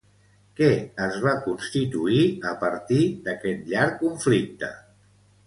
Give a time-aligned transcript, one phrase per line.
[0.59, 0.69] Què
[1.07, 4.73] es va constituir a partir d'aquest llarg conflicte?